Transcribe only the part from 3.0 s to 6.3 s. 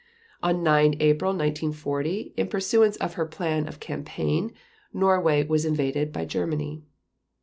her plan of campaign, Norway was invaded by